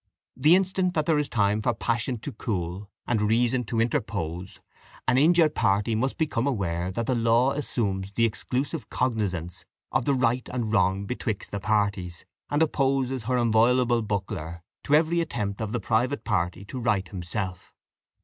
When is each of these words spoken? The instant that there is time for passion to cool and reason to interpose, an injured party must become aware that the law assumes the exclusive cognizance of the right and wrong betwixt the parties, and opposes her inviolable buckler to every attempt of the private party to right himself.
The 0.35 0.55
instant 0.55 0.95
that 0.95 1.05
there 1.05 1.19
is 1.19 1.29
time 1.29 1.61
for 1.61 1.75
passion 1.75 2.17
to 2.21 2.31
cool 2.31 2.89
and 3.05 3.21
reason 3.21 3.63
to 3.65 3.79
interpose, 3.79 4.59
an 5.07 5.19
injured 5.19 5.53
party 5.53 5.93
must 5.93 6.17
become 6.17 6.47
aware 6.47 6.91
that 6.91 7.05
the 7.05 7.13
law 7.13 7.51
assumes 7.51 8.11
the 8.11 8.25
exclusive 8.25 8.89
cognizance 8.89 9.63
of 9.91 10.05
the 10.05 10.15
right 10.15 10.49
and 10.51 10.73
wrong 10.73 11.05
betwixt 11.05 11.51
the 11.51 11.59
parties, 11.59 12.25
and 12.49 12.63
opposes 12.63 13.25
her 13.25 13.37
inviolable 13.37 14.01
buckler 14.01 14.63
to 14.85 14.95
every 14.95 15.21
attempt 15.21 15.61
of 15.61 15.71
the 15.71 15.79
private 15.79 16.23
party 16.23 16.65
to 16.65 16.79
right 16.79 17.07
himself. 17.09 17.71